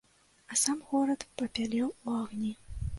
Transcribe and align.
А 0.53 0.57
сам 0.61 0.79
горад 0.87 1.27
папялеў 1.41 1.95
у 2.05 2.21
агні. 2.25 2.51